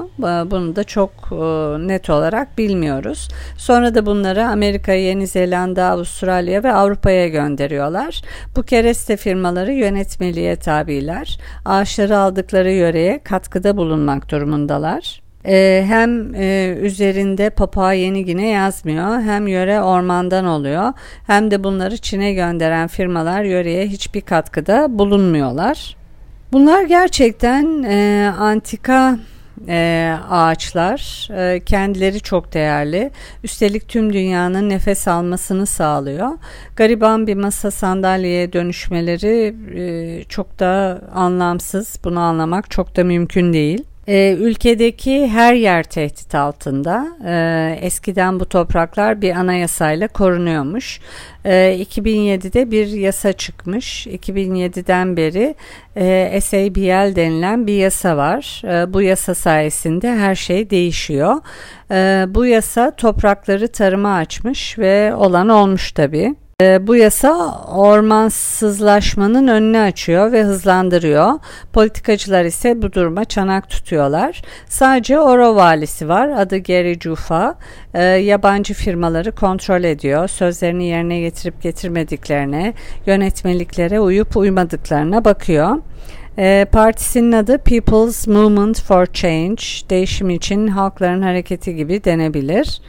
Bunu 0.50 0.76
da 0.76 0.84
çok 0.84 1.10
e, 1.32 1.36
net 1.88 2.10
olarak 2.10 2.58
bilmiyoruz. 2.58 3.28
Sonra 3.56 3.94
da 3.94 4.06
bunları 4.06 4.44
Amerika, 4.44 4.92
Yeni 4.92 5.26
Zelanda, 5.26 5.84
Avustralya 5.84 6.64
ve 6.64 6.72
Avrupa'ya 6.72 7.28
gönderiyorlar. 7.28 8.22
Bu 8.56 8.62
kereste 8.62 9.16
firmaları 9.16 9.72
yönetmeliğe 9.72 10.56
tabiler. 10.56 11.38
Ağaçları 11.64 12.18
aldıkları 12.18 12.70
yöreye 12.72 13.22
katkıda 13.22 13.76
bulunmak 13.76 14.30
durumundalar. 14.30 15.27
Ee, 15.48 15.84
hem 15.86 16.34
e, 16.34 16.76
üzerinde 16.80 17.50
Papua 17.50 17.92
Yeni 17.92 18.24
Gine 18.24 18.48
yazmıyor 18.48 19.20
hem 19.20 19.46
yöre 19.46 19.82
ormandan 19.82 20.44
oluyor 20.44 20.92
hem 21.26 21.50
de 21.50 21.64
bunları 21.64 21.98
Çin'e 21.98 22.32
gönderen 22.32 22.88
firmalar 22.88 23.42
yöreye 23.42 23.86
hiçbir 23.86 24.20
katkıda 24.20 24.98
bulunmuyorlar. 24.98 25.96
Bunlar 26.52 26.82
gerçekten 26.82 27.82
e, 27.82 28.28
antika 28.38 29.18
e, 29.68 30.14
ağaçlar 30.30 31.28
kendileri 31.66 32.20
çok 32.20 32.54
değerli. 32.54 33.10
Üstelik 33.44 33.88
tüm 33.88 34.12
dünyanın 34.12 34.68
nefes 34.68 35.08
almasını 35.08 35.66
sağlıyor. 35.66 36.28
Gariban 36.76 37.26
bir 37.26 37.34
masa 37.34 37.70
sandalyeye 37.70 38.52
dönüşmeleri 38.52 39.54
çok 40.28 40.58
da 40.58 41.00
anlamsız. 41.14 41.98
Bunu 42.04 42.20
anlamak 42.20 42.70
çok 42.70 42.96
da 42.96 43.04
mümkün 43.04 43.52
değil. 43.52 43.84
Ee, 44.08 44.36
ülkedeki 44.40 45.28
her 45.28 45.54
yer 45.54 45.82
tehdit 45.82 46.34
altında. 46.34 47.08
Ee, 47.26 47.78
eskiden 47.82 48.40
bu 48.40 48.44
topraklar 48.44 49.22
bir 49.22 49.30
anayasayla 49.30 50.08
korunuyormuş. 50.08 51.00
Ee, 51.44 51.76
2007'de 51.80 52.70
bir 52.70 52.86
yasa 52.86 53.32
çıkmış. 53.32 54.06
2007'den 54.06 55.16
beri 55.16 55.54
e, 55.96 56.40
SABL 56.40 57.16
denilen 57.16 57.66
bir 57.66 57.76
yasa 57.76 58.16
var. 58.16 58.62
E, 58.64 58.92
bu 58.92 59.02
yasa 59.02 59.34
sayesinde 59.34 60.16
her 60.16 60.34
şey 60.34 60.70
değişiyor. 60.70 61.34
E, 61.90 62.24
bu 62.28 62.46
yasa 62.46 62.96
toprakları 62.96 63.68
tarıma 63.68 64.14
açmış 64.14 64.78
ve 64.78 65.14
olan 65.14 65.48
olmuş 65.48 65.92
tabii. 65.92 66.34
Ee, 66.62 66.86
bu 66.86 66.96
yasa 66.96 67.62
ormansızlaşmanın 67.68 69.48
önünü 69.48 69.78
açıyor 69.78 70.32
ve 70.32 70.42
hızlandırıyor. 70.42 71.32
Politikacılar 71.72 72.44
ise 72.44 72.82
bu 72.82 72.92
duruma 72.92 73.24
çanak 73.24 73.70
tutuyorlar. 73.70 74.42
Sadece 74.66 75.20
Oro 75.20 75.56
valisi 75.56 76.08
var. 76.08 76.28
Adı 76.28 76.58
Gary 76.58 76.98
Cufa. 76.98 77.54
E, 77.94 78.02
yabancı 78.02 78.74
firmaları 78.74 79.32
kontrol 79.32 79.84
ediyor. 79.84 80.28
Sözlerini 80.28 80.86
yerine 80.86 81.20
getirip 81.20 81.62
getirmediklerine, 81.62 82.74
yönetmeliklere 83.06 84.00
uyup 84.00 84.36
uymadıklarına 84.36 85.24
bakıyor. 85.24 85.78
E, 86.38 86.66
partisinin 86.72 87.32
adı 87.32 87.58
People's 87.58 88.26
Movement 88.26 88.82
for 88.82 89.06
Change, 89.06 89.62
değişim 89.90 90.30
için 90.30 90.66
halkların 90.66 91.22
hareketi 91.22 91.76
gibi 91.76 92.04
denebilir. 92.04 92.80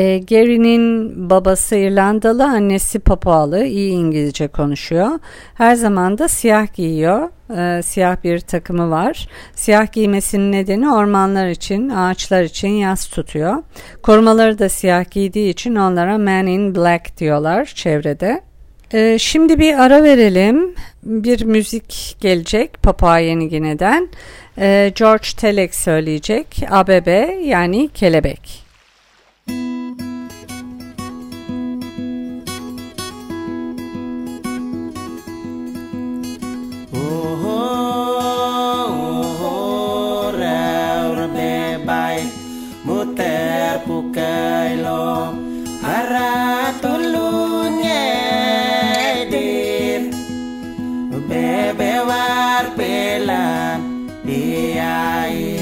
E, 0.00 0.18
Gary'nin 0.18 1.14
babası 1.30 1.76
İrlandalı, 1.76 2.44
annesi 2.44 2.98
Papualı, 2.98 3.64
iyi 3.64 3.92
İngilizce 3.92 4.48
konuşuyor. 4.48 5.08
Her 5.54 5.74
zaman 5.74 6.18
da 6.18 6.28
siyah 6.28 6.74
giyiyor. 6.74 7.28
E, 7.56 7.82
siyah 7.82 8.16
bir 8.24 8.40
takımı 8.40 8.90
var. 8.90 9.28
Siyah 9.54 9.92
giymesinin 9.92 10.52
nedeni 10.52 10.92
ormanlar 10.92 11.48
için, 11.48 11.88
ağaçlar 11.88 12.42
için 12.42 12.68
yas 12.68 13.06
tutuyor. 13.08 13.62
Korumaları 14.02 14.58
da 14.58 14.68
siyah 14.68 15.10
giydiği 15.10 15.50
için 15.50 15.74
onlara 15.74 16.18
Man 16.18 16.46
in 16.46 16.74
Black 16.74 17.18
diyorlar 17.18 17.64
çevrede. 17.64 18.40
Ee, 18.94 19.18
şimdi 19.18 19.58
bir 19.58 19.78
ara 19.78 20.02
verelim. 20.02 20.74
Bir 21.02 21.44
müzik 21.44 22.16
gelecek 22.20 22.82
Papua 22.82 23.18
Yeni 23.18 23.48
Gine'den. 23.48 24.08
Ee, 24.58 24.92
George 24.94 25.28
Telek 25.36 25.74
söyleyecek. 25.74 26.46
ABB 26.70 27.06
yani 27.44 27.88
kelebek. 27.88 28.63
lo 44.84 45.32
ara 45.80 46.76
tulunya 46.82 48.04
dir 49.32 50.02
bebe 51.28 51.92
war 52.08 52.64
pelan 52.76 53.80
diai 54.28 55.53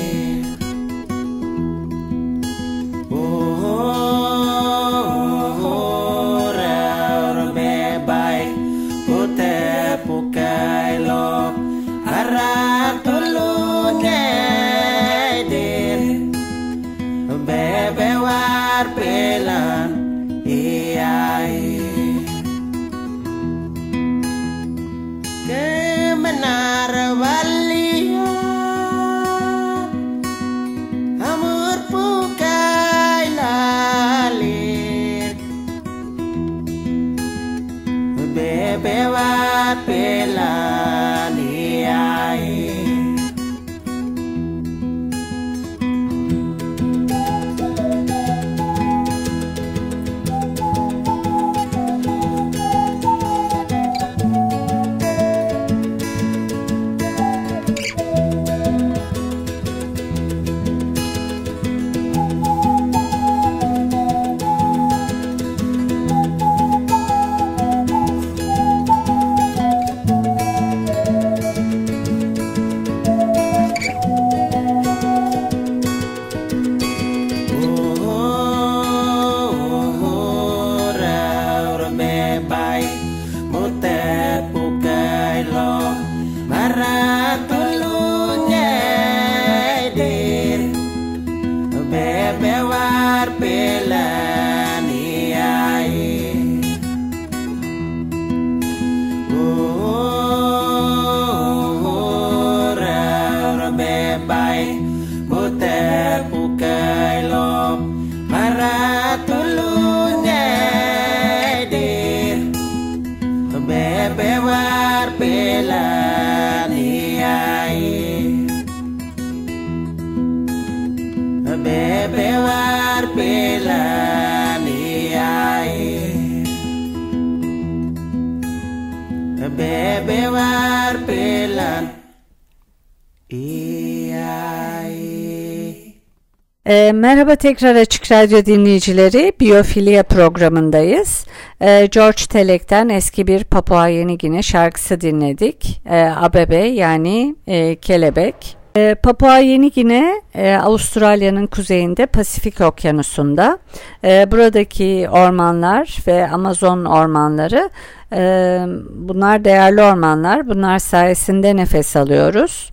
E, 136.73 136.93
merhaba 136.93 137.37
tekrar 137.37 137.77
Açık 137.77 138.13
Radyo 138.13 138.45
dinleyicileri. 138.45 139.33
Biyofilia 139.41 140.03
programındayız. 140.03 141.27
E, 141.61 141.87
George 141.87 142.23
Telek'ten 142.29 142.89
eski 142.89 143.27
bir 143.27 143.45
Papua 143.45 143.89
Yeni 143.89 144.19
Gine 144.19 144.43
şarkısı 144.43 145.01
dinledik. 145.01 145.83
E, 145.91 146.13
Abebe 146.17 146.57
yani 146.57 147.37
e, 147.47 147.77
kelebek. 147.77 148.57
E, 148.77 148.95
Papua 148.95 149.39
Yeni 149.39 149.71
Gine 149.71 150.23
e, 150.35 150.55
Avustralya'nın 150.55 151.47
kuzeyinde 151.47 152.07
Pasifik 152.07 152.61
Okyanusu'nda. 152.61 153.59
E, 154.05 154.31
buradaki 154.31 155.09
ormanlar 155.13 155.97
ve 156.07 156.29
Amazon 156.29 156.85
ormanları 156.85 157.71
e, 158.13 158.65
bunlar 158.91 159.45
değerli 159.45 159.83
ormanlar. 159.83 160.49
Bunlar 160.49 160.79
sayesinde 160.79 161.57
nefes 161.57 161.97
alıyoruz. 161.97 162.72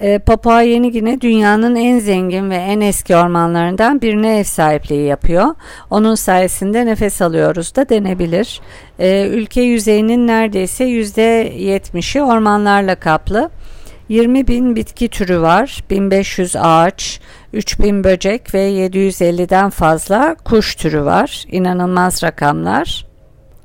E, 0.00 0.18
Papua 0.18 0.62
Yeni 0.62 0.92
Gine 0.92 1.20
dünyanın 1.20 1.76
en 1.76 1.98
zengin 1.98 2.50
ve 2.50 2.56
en 2.56 2.80
eski 2.80 3.16
ormanlarından 3.16 4.00
birine 4.00 4.38
ev 4.38 4.44
sahipliği 4.44 5.06
yapıyor. 5.06 5.46
Onun 5.90 6.14
sayesinde 6.14 6.86
nefes 6.86 7.22
alıyoruz 7.22 7.76
da 7.76 7.88
denebilir. 7.88 8.60
E, 8.98 9.26
ülke 9.26 9.60
yüzeyinin 9.60 10.26
neredeyse 10.26 10.84
%70'i 10.84 12.22
ormanlarla 12.22 12.94
kaplı. 12.94 13.50
20 14.08 14.48
bin 14.48 14.76
bitki 14.76 15.08
türü 15.08 15.40
var, 15.40 15.84
1500 15.90 16.56
ağaç, 16.56 17.20
3000 17.52 18.04
böcek 18.04 18.54
ve 18.54 18.70
750'den 18.70 19.70
fazla 19.70 20.36
kuş 20.44 20.74
türü 20.74 21.04
var. 21.04 21.44
İnanılmaz 21.50 22.22
rakamlar 22.22 23.09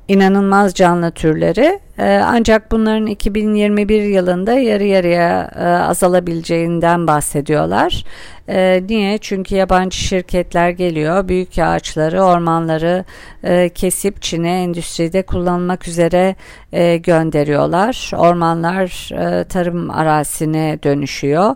inanılmaz 0.08 0.74
canlı 0.74 1.10
türleri 1.10 1.80
ee, 1.98 2.20
ancak 2.24 2.72
bunların 2.72 3.06
2021 3.06 4.02
yılında 4.02 4.52
yarı 4.52 4.84
yarıya 4.84 5.50
e, 5.56 5.64
azalabileceğinden 5.64 7.06
bahsediyorlar. 7.06 8.04
Ee, 8.48 8.82
niye? 8.88 9.18
Çünkü 9.18 9.54
yabancı 9.54 9.98
şirketler 9.98 10.70
geliyor, 10.70 11.28
büyük 11.28 11.58
ağaçları, 11.58 12.22
ormanları 12.22 13.04
e, 13.44 13.68
kesip 13.68 14.22
Çin'e 14.22 14.62
endüstride 14.62 15.22
kullanmak 15.22 15.88
üzere 15.88 16.36
e, 16.72 16.96
gönderiyorlar. 16.96 18.10
Ormanlar 18.16 19.10
tarım 19.48 19.90
arazisine 19.90 20.78
dönüşüyor. 20.82 21.54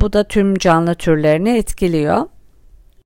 Bu 0.00 0.12
da 0.12 0.24
tüm 0.24 0.58
canlı 0.58 0.94
türlerini 0.94 1.58
etkiliyor. 1.58 2.26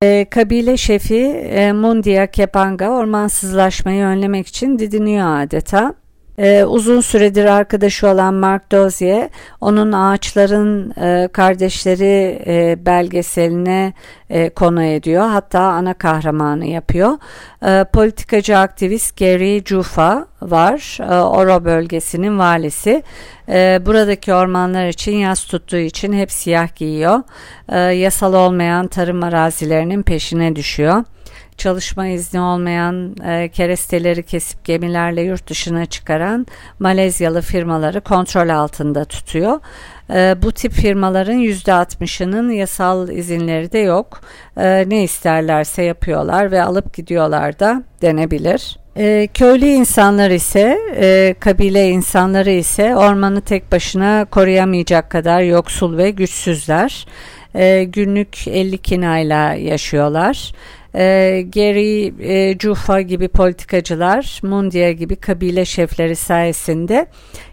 E, 0.05 0.27
kabile 0.31 0.77
şefi 0.77 1.25
e, 1.51 1.73
Mundia 1.73 2.27
Kepanga 2.27 2.89
ormansızlaşmayı 2.89 4.05
önlemek 4.05 4.47
için 4.47 4.79
didiniyor 4.79 5.43
adeta. 5.43 5.95
Ee, 6.39 6.65
uzun 6.65 7.01
süredir 7.01 7.45
arkadaşı 7.45 8.09
olan 8.09 8.35
Mark 8.35 8.73
Dozier 8.73 9.29
onun 9.61 9.93
ağaçların 9.93 10.91
e, 11.01 11.29
kardeşleri 11.29 12.43
e, 12.47 12.87
belgeseline 12.87 13.93
e, 14.31 14.51
konu 14.51 14.83
ediyor. 14.83 15.29
Hatta 15.29 15.61
ana 15.61 15.95
kahramanı 15.95 16.67
yapıyor. 16.67 17.19
E, 17.67 17.85
politikacı 17.93 18.59
aktivist 18.59 19.19
Gary 19.19 19.65
Jufa 19.65 20.27
var. 20.43 20.99
E, 21.01 21.15
Oro 21.15 21.65
bölgesinin 21.65 22.39
valisi. 22.39 23.03
E, 23.49 23.81
buradaki 23.87 24.35
ormanlar 24.35 24.87
için 24.87 25.13
yaz 25.13 25.45
tuttuğu 25.45 25.77
için 25.77 26.13
hep 26.13 26.33
siyah 26.33 26.77
giyiyor. 26.77 27.23
E, 27.69 27.79
yasal 27.79 28.35
olmayan 28.35 28.87
tarım 28.87 29.23
arazilerinin 29.23 30.03
peşine 30.03 30.57
düşüyor 30.57 31.05
çalışma 31.59 32.07
izni 32.07 32.41
olmayan 32.41 33.17
e, 33.27 33.49
keresteleri 33.49 34.23
kesip 34.23 34.65
gemilerle 34.65 35.23
yurt 35.23 35.49
dışına 35.49 35.87
çıkaran 35.87 36.47
Malezyalı 36.79 37.41
firmaları 37.41 38.01
kontrol 38.01 38.49
altında 38.49 39.05
tutuyor. 39.05 39.61
E, 40.11 40.37
bu 40.43 40.53
tip 40.53 40.73
firmaların 40.73 41.39
%60'ının 41.39 42.51
yasal 42.51 43.09
izinleri 43.09 43.73
de 43.73 43.79
yok. 43.79 44.21
E, 44.57 44.85
ne 44.89 45.05
isterlerse 45.05 45.83
yapıyorlar 45.83 46.51
ve 46.51 46.63
alıp 46.63 46.95
gidiyorlar 46.95 47.59
da 47.59 47.83
denebilir. 48.03 48.77
E, 48.97 49.29
köylü 49.35 49.67
insanlar 49.67 50.31
ise, 50.31 50.79
e, 50.97 51.35
kabile 51.41 51.89
insanları 51.89 52.51
ise 52.51 52.97
ormanı 52.97 53.41
tek 53.41 53.73
başına 53.73 54.25
koruyamayacak 54.25 55.11
kadar 55.11 55.43
yoksul 55.43 55.97
ve 55.97 56.11
güçsüzler. 56.11 57.07
E, 57.55 57.85
günlük 57.85 58.49
50 58.49 58.79
kinayla 58.79 59.55
yaşıyorlar. 59.55 60.53
E, 60.95 61.45
Gary 61.55 62.13
e, 62.21 62.59
Cufa 62.59 63.01
gibi 63.01 63.29
politikacılar, 63.29 64.41
Mundia 64.43 64.93
gibi 64.93 65.17
kabile 65.17 65.65
şefleri 65.65 66.17
sayesinde 66.17 67.07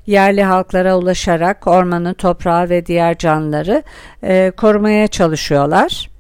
yerli 0.08 0.44
halklara 0.44 0.98
ulaşarak 0.98 1.68
ormanı, 1.68 2.14
toprağı 2.14 2.70
ve 2.70 2.86
diğer 2.86 3.18
canlıları 3.18 3.84
e, 4.24 4.52
korumaya 4.58 5.08
çalışıyorlar. 5.08 6.11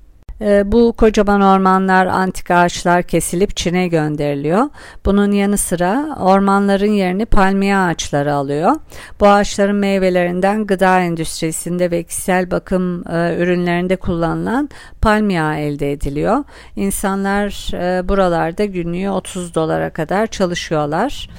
Ee, 0.41 0.71
bu 0.71 0.93
kocaman 0.93 1.41
ormanlar, 1.41 2.05
antik 2.05 2.51
ağaçlar 2.51 3.03
kesilip 3.03 3.57
Çin'e 3.57 3.87
gönderiliyor. 3.87 4.69
Bunun 5.05 5.31
yanı 5.31 5.57
sıra 5.57 6.17
ormanların 6.19 6.91
yerini 6.91 7.25
palmiye 7.25 7.77
ağaçları 7.77 8.33
alıyor. 8.33 8.71
Bu 9.19 9.27
ağaçların 9.27 9.75
meyvelerinden 9.75 10.67
gıda 10.67 10.99
endüstrisinde 10.99 11.91
ve 11.91 12.03
kişisel 12.03 12.51
bakım 12.51 13.07
e, 13.07 13.35
ürünlerinde 13.37 13.95
kullanılan 13.95 14.69
palmiye 15.01 15.41
elde 15.41 15.91
ediliyor. 15.91 16.43
İnsanlar 16.75 17.73
e, 17.73 18.09
buralarda 18.09 18.65
günlüğü 18.65 19.09
30 19.09 19.55
dolara 19.55 19.89
kadar 19.89 20.27
çalışıyorlar. 20.27 21.29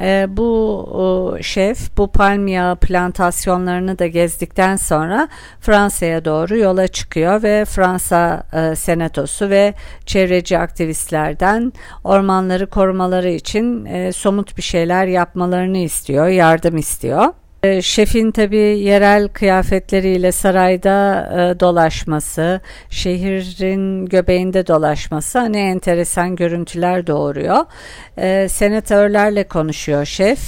E, 0.00 0.26
bu 0.28 1.38
şef 1.40 1.96
bu 1.96 2.12
palm 2.12 2.46
yağı 2.46 2.76
plantasyonlarını 2.76 3.98
da 3.98 4.06
gezdikten 4.06 4.76
sonra 4.76 5.28
Fransa'ya 5.60 6.24
doğru 6.24 6.56
yola 6.56 6.88
çıkıyor 6.88 7.42
ve 7.42 7.64
Fransa 7.64 8.42
e, 8.52 8.76
senatosu 8.76 9.50
ve 9.50 9.74
çevreci 10.06 10.58
aktivistlerden 10.58 11.72
ormanları 12.04 12.66
korumaları 12.66 13.30
için 13.30 13.84
e, 13.84 14.12
somut 14.12 14.56
bir 14.56 14.62
şeyler 14.62 15.06
yapmalarını 15.06 15.78
istiyor, 15.78 16.28
yardım 16.28 16.76
istiyor. 16.76 17.26
Ee, 17.64 17.82
şefin 17.82 18.30
tabi 18.30 18.56
yerel 18.56 19.28
kıyafetleriyle 19.28 20.32
sarayda 20.32 21.28
e, 21.32 21.60
dolaşması, 21.60 22.60
şehrin 22.90 24.06
göbeğinde 24.06 24.66
dolaşması 24.66 25.38
hani 25.38 25.58
enteresan 25.58 26.36
görüntüler 26.36 27.06
doğuruyor. 27.06 27.64
E, 28.18 28.48
senatörlerle 28.48 29.44
konuşuyor 29.44 30.04
şef. 30.04 30.38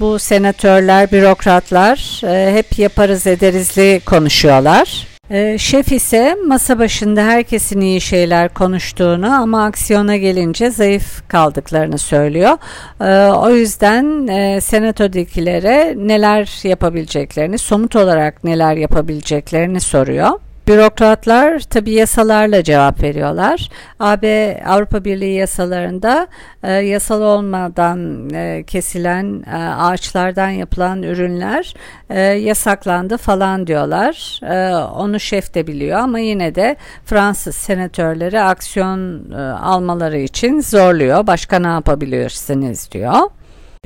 Bu 0.00 0.18
senatörler, 0.18 1.12
bürokratlar 1.12 2.20
e, 2.24 2.54
hep 2.54 2.78
yaparız 2.78 3.26
edirizli 3.26 4.00
konuşuyorlar. 4.06 5.15
E, 5.30 5.58
şef 5.58 5.92
ise 5.92 6.36
masa 6.46 6.78
başında 6.78 7.22
herkesin 7.24 7.80
iyi 7.80 8.00
şeyler 8.00 8.54
konuştuğunu 8.54 9.34
ama 9.34 9.64
aksiyona 9.64 10.16
gelince 10.16 10.70
zayıf 10.70 11.28
kaldıklarını 11.28 11.98
söylüyor. 11.98 12.58
E, 13.00 13.32
o 13.32 13.50
yüzden 13.50 14.26
e, 14.26 14.60
senatodakilere 14.60 15.94
neler 15.96 16.68
yapabileceklerini, 16.68 17.58
somut 17.58 17.96
olarak 17.96 18.44
neler 18.44 18.76
yapabileceklerini 18.76 19.80
soruyor. 19.80 20.30
Bürokratlar 20.68 21.60
tabi 21.60 21.90
yasalarla 21.90 22.62
cevap 22.64 23.02
veriyorlar. 23.02 23.68
AB 24.00 24.56
Avrupa 24.66 25.04
Birliği 25.04 25.34
yasalarında 25.34 26.26
e, 26.62 26.72
yasal 26.72 27.22
olmadan 27.22 28.30
e, 28.30 28.64
kesilen 28.66 29.44
e, 29.52 29.56
ağaçlardan 29.56 30.48
yapılan 30.48 31.02
ürünler 31.02 31.74
e, 32.10 32.20
yasaklandı 32.20 33.16
falan 33.16 33.66
diyorlar. 33.66 34.40
E, 34.42 34.74
onu 34.74 35.20
şef 35.20 35.54
de 35.54 35.66
biliyor 35.66 35.98
ama 35.98 36.18
yine 36.18 36.54
de 36.54 36.76
Fransız 37.04 37.56
senatörleri 37.56 38.40
aksiyon 38.40 39.30
e, 39.32 39.36
almaları 39.42 40.18
için 40.18 40.60
zorluyor. 40.60 41.26
Başka 41.26 41.58
ne 41.58 41.68
yapabilirsiniz 41.68 42.92
diyor. 42.92 43.20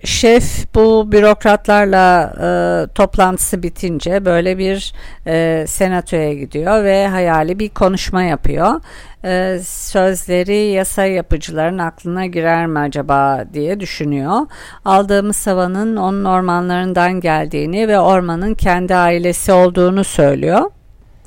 Şef 0.04 0.74
bu 0.74 1.12
bürokratlarla 1.12 2.32
e, 2.40 2.48
toplantısı 2.94 3.62
bitince 3.62 4.24
böyle 4.24 4.58
bir 4.58 4.92
e, 5.26 5.64
senatoya 5.68 6.34
gidiyor 6.34 6.84
ve 6.84 7.08
hayali 7.08 7.58
bir 7.58 7.68
konuşma 7.68 8.22
yapıyor. 8.22 8.80
E, 9.24 9.58
sözleri 9.64 10.56
yasa 10.56 11.04
yapıcıların 11.04 11.78
aklına 11.78 12.26
girer 12.26 12.66
mi 12.66 12.78
acaba 12.78 13.44
diye 13.52 13.80
düşünüyor. 13.80 14.46
Aldığımız 14.84 15.46
havanın 15.46 15.96
onun 15.96 16.24
ormanlarından 16.24 17.20
geldiğini 17.20 17.88
ve 17.88 17.98
ormanın 17.98 18.54
kendi 18.54 18.94
ailesi 18.94 19.52
olduğunu 19.52 20.04
söylüyor. 20.04 20.70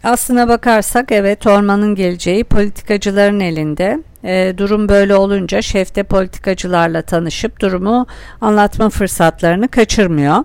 Aslına 0.04 0.48
bakarsak 0.50 1.12
evet 1.12 1.48
ormanın 1.48 1.96
geleceği 1.96 2.44
politikacıların 2.44 3.40
elinde. 3.40 4.00
E, 4.24 4.54
durum 4.58 4.90
böyle 4.90 5.16
olunca 5.16 5.62
şef 5.62 5.96
de 5.96 6.04
politikacılarla 6.04 7.02
tanışıp 7.02 7.60
durumu 7.60 8.08
anlatma 8.42 8.90
fırsatlarını 8.90 9.68
kaçırmıyor. 9.68 10.44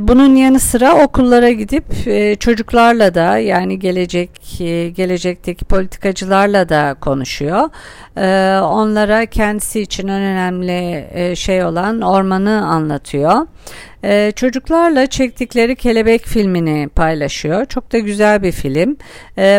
Bunun 0.00 0.36
yanı 0.36 0.60
sıra 0.60 1.04
okullara 1.04 1.50
gidip 1.50 1.84
e, 2.06 2.36
çocuklarla 2.36 3.14
da 3.14 3.38
yani 3.38 3.78
gelecek 3.78 4.60
e, 4.60 4.90
gelecekteki 4.90 5.64
politikacılarla 5.64 6.68
da 6.68 6.96
konuşuyor. 7.00 7.68
E, 8.16 8.58
onlara 8.60 9.26
kendisi 9.26 9.80
için 9.80 10.08
en 10.08 10.22
önemli 10.22 11.36
şey 11.36 11.64
olan 11.64 12.00
ormanı 12.00 12.66
anlatıyor. 12.66 13.46
Çocuklarla 14.36 15.06
çektikleri 15.06 15.76
Kelebek 15.76 16.24
filmini 16.26 16.88
paylaşıyor. 16.88 17.64
Çok 17.64 17.92
da 17.92 17.98
güzel 17.98 18.42
bir 18.42 18.52
film. 18.52 18.96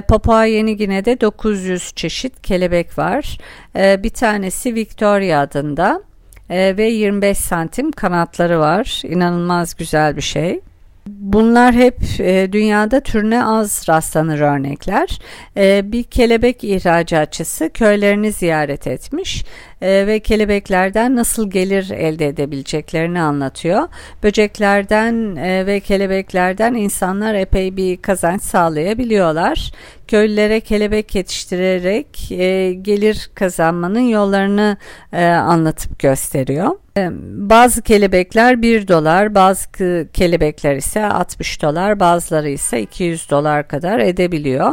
Papua 0.08 0.46
Yeni 0.46 0.78
Gine'de 0.78 1.22
900 1.22 1.94
çeşit 1.96 2.42
kelebek 2.42 2.98
var. 2.98 3.38
Bir 3.76 4.10
tanesi 4.10 4.76
Victoria 4.76 5.40
adında 5.40 6.02
e, 6.50 6.78
ve 6.78 6.90
25 6.90 7.38
santim 7.38 7.92
kanatları 7.92 8.60
var. 8.60 9.02
İnanılmaz 9.06 9.76
güzel 9.76 10.16
bir 10.16 10.22
şey. 10.22 10.62
Bunlar 11.08 11.74
hep 11.74 11.96
e, 12.20 12.52
dünyada 12.52 13.00
türüne 13.00 13.46
az 13.46 13.86
rastlanır 13.90 14.40
örnekler. 14.40 15.20
E, 15.58 15.92
bir 15.92 16.04
kelebek 16.04 16.64
ihracatçısı 16.64 17.70
köylerini 17.70 18.32
ziyaret 18.32 18.88
etmiş 18.88 19.46
e, 19.82 20.08
ve 20.08 20.20
kelebeklerden 20.20 21.16
nasıl 21.16 21.50
gelir 21.50 21.90
elde 21.90 22.28
edebileceklerini 22.28 23.22
anlatıyor. 23.22 23.88
Böceklerden 24.24 25.36
e, 25.36 25.66
ve 25.66 25.80
kelebeklerden 25.80 26.74
insanlar 26.74 27.36
epey 27.36 27.78
bir 27.78 27.98
kazanç 27.98 28.42
sağlayabiliyorlar. 28.42 29.72
Köylülere 30.08 30.60
kelebek 30.60 31.16
yetiştirerek 31.16 32.32
e, 32.32 32.74
gelir 32.74 33.30
kazanmanın 33.36 34.00
yollarını 34.00 34.78
e, 35.14 35.26
anlatıp 35.26 36.00
gösteriyor. 36.00 36.72
E, 36.98 37.10
bazı 37.50 37.82
kelebekler 37.82 38.62
1 38.62 38.88
dolar, 38.88 39.36
bazı 39.36 39.68
kelebekler 40.14 40.76
ise 40.76 41.06
60 41.06 41.62
dolar, 41.62 42.00
bazıları 42.00 42.50
ise 42.50 42.82
200 42.82 43.30
dolar 43.30 43.68
kadar 43.68 44.00
edebiliyor. 44.00 44.72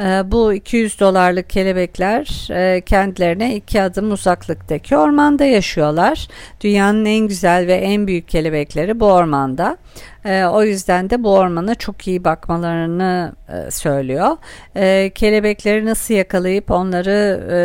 Ee, 0.00 0.22
bu 0.30 0.52
200 0.52 1.00
dolarlık 1.00 1.50
kelebekler 1.50 2.48
e, 2.50 2.80
kendilerine 2.80 3.56
iki 3.56 3.82
adım 3.82 4.12
uzaklıktaki 4.12 4.96
ormanda 4.96 5.44
yaşıyorlar. 5.44 6.28
Dünyanın 6.60 7.04
en 7.04 7.28
güzel 7.28 7.66
ve 7.66 7.74
en 7.74 8.06
büyük 8.06 8.28
kelebekleri 8.28 9.00
bu 9.00 9.06
ormanda. 9.06 9.76
E, 10.24 10.44
o 10.44 10.62
yüzden 10.62 11.10
de 11.10 11.22
bu 11.22 11.34
ormana 11.34 11.74
çok 11.74 12.06
iyi 12.08 12.24
bakmalarını 12.24 13.32
e, 13.48 13.70
söylüyor. 13.70 14.36
E, 14.76 15.10
kelebekleri 15.14 15.86
nasıl 15.86 16.14
yakalayıp 16.14 16.70
onları 16.70 17.46
e, 17.50 17.60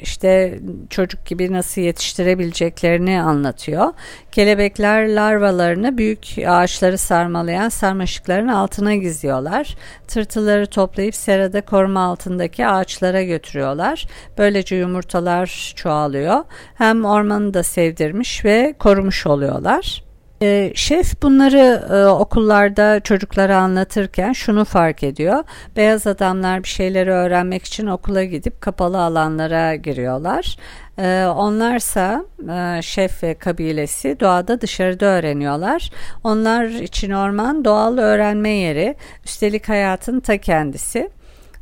işte 0.00 0.58
çocuk 0.90 1.26
gibi 1.26 1.52
nasıl 1.52 1.80
yetiştirebileceklerini 1.80 3.22
anlatıyor. 3.22 3.92
Kelebekler 4.32 5.14
larvalarını 5.14 5.98
büyük 5.98 6.36
ağaçları 6.46 6.98
sarmalayan 6.98 7.68
sarmaşıkların 7.68 8.48
altına 8.48 8.94
gizliyorlar. 8.94 9.76
Tırtıları 10.08 10.66
toplayıp 10.66 11.14
serada 11.14 11.60
koruma 11.60 12.00
altındaki 12.00 12.66
ağaçlara 12.66 13.22
götürüyorlar. 13.22 14.06
Böylece 14.38 14.76
yumurtalar 14.76 15.72
çoğalıyor. 15.76 16.44
Hem 16.74 17.04
ormanı 17.04 17.54
da 17.54 17.62
sevdirmiş 17.62 18.44
ve 18.44 18.74
korumuş 18.78 19.26
oluyorlar. 19.26 20.09
E, 20.42 20.72
şef 20.74 21.22
bunları 21.22 21.86
e, 21.90 22.06
okullarda 22.06 23.00
çocuklara 23.00 23.56
anlatırken 23.56 24.32
şunu 24.32 24.64
fark 24.64 25.02
ediyor. 25.02 25.44
Beyaz 25.76 26.06
adamlar 26.06 26.62
bir 26.62 26.68
şeyleri 26.68 27.10
öğrenmek 27.10 27.64
için 27.64 27.86
okula 27.86 28.24
gidip 28.24 28.60
kapalı 28.60 29.02
alanlara 29.02 29.74
giriyorlar. 29.74 30.56
E, 30.98 31.26
onlarsa 31.26 32.24
e, 32.52 32.82
şef 32.82 33.22
ve 33.22 33.34
kabilesi 33.34 34.20
doğada 34.20 34.60
dışarıda 34.60 35.06
öğreniyorlar. 35.06 35.90
Onlar 36.24 36.64
için 36.64 37.10
orman 37.10 37.64
doğal 37.64 37.98
öğrenme 37.98 38.50
yeri. 38.50 38.96
Üstelik 39.24 39.68
hayatın 39.68 40.20
ta 40.20 40.38
kendisi. 40.38 41.10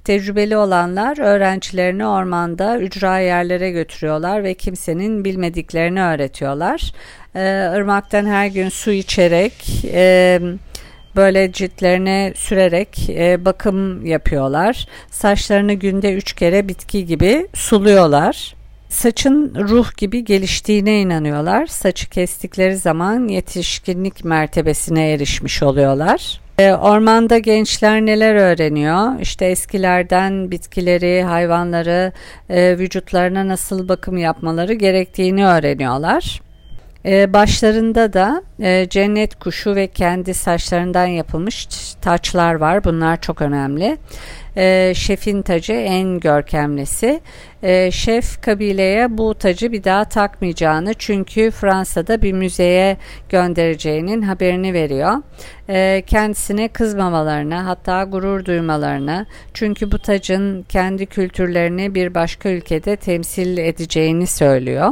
Tecrübeli 0.08 0.56
olanlar 0.56 1.18
öğrencilerini 1.18 2.06
ormanda 2.06 2.78
ücra 2.78 3.18
yerlere 3.18 3.70
götürüyorlar 3.70 4.44
ve 4.44 4.54
kimsenin 4.54 5.24
bilmediklerini 5.24 6.02
öğretiyorlar. 6.02 6.92
Ee, 7.36 7.40
her 8.12 8.46
gün 8.46 8.68
su 8.68 8.90
içerek 8.90 9.84
e, 9.84 10.40
böyle 11.16 11.52
ciltlerine 11.52 12.32
sürerek 12.36 13.10
e, 13.10 13.44
bakım 13.44 14.06
yapıyorlar. 14.06 14.88
Saçlarını 15.10 15.72
günde 15.72 16.14
üç 16.14 16.32
kere 16.32 16.68
bitki 16.68 17.06
gibi 17.06 17.48
suluyorlar. 17.54 18.54
Saçın 18.88 19.54
ruh 19.54 19.96
gibi 19.96 20.24
geliştiğine 20.24 21.00
inanıyorlar. 21.00 21.66
Saçı 21.66 22.10
kestikleri 22.10 22.76
zaman 22.76 23.28
yetişkinlik 23.28 24.24
mertebesine 24.24 25.10
erişmiş 25.10 25.62
oluyorlar. 25.62 26.47
E, 26.58 26.72
ormanda 26.72 27.38
gençler 27.38 28.06
neler 28.06 28.34
öğreniyor? 28.34 29.20
İşte 29.20 29.46
eskilerden 29.46 30.50
bitkileri, 30.50 31.22
hayvanları, 31.22 32.12
e, 32.50 32.78
vücutlarına 32.78 33.48
nasıl 33.48 33.88
bakım 33.88 34.16
yapmaları 34.16 34.74
gerektiğini 34.74 35.46
öğreniyorlar. 35.46 36.40
E, 37.08 37.32
başlarında 37.32 38.12
da 38.12 38.42
cennet 38.90 39.34
kuşu 39.34 39.74
ve 39.74 39.86
kendi 39.86 40.34
saçlarından 40.34 41.06
yapılmış 41.06 41.66
taçlar 42.00 42.54
var. 42.54 42.84
Bunlar 42.84 43.20
çok 43.20 43.42
önemli 43.42 43.98
e, 44.58 44.92
şefin 44.94 45.42
tacı 45.42 45.72
en 45.72 46.20
görkemlisi. 46.20 47.20
E, 47.62 47.90
şef 47.90 48.42
kabileye 48.42 49.18
bu 49.18 49.34
tacı 49.34 49.72
bir 49.72 49.84
daha 49.84 50.04
takmayacağını 50.04 50.94
çünkü 50.94 51.50
Fransa'da 51.50 52.22
bir 52.22 52.32
müzeye 52.32 52.96
göndereceğinin 53.28 54.22
haberini 54.22 54.74
veriyor. 54.74 55.12
E, 55.68 56.02
kendisine 56.06 56.68
kızmamalarını 56.68 57.54
hatta 57.54 58.04
gurur 58.04 58.44
duymalarını 58.44 59.26
çünkü 59.54 59.92
bu 59.92 59.98
tacın 59.98 60.62
kendi 60.62 61.06
kültürlerini 61.06 61.94
bir 61.94 62.14
başka 62.14 62.48
ülkede 62.48 62.96
temsil 62.96 63.58
edeceğini 63.58 64.26
söylüyor. 64.26 64.90